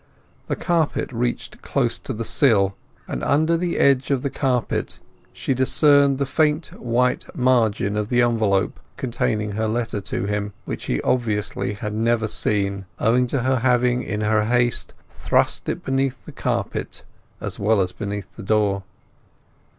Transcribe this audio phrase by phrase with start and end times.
[0.47, 2.75] The carpet reached close to the sill,
[3.07, 4.97] and under the edge of the carpet
[5.31, 10.85] she discerned the faint white margin of the envelope containing her letter to him, which
[10.85, 16.25] he obviously had never seen, owing to her having in her haste thrust it beneath
[16.25, 17.03] the carpet
[17.39, 18.81] as well as beneath the door.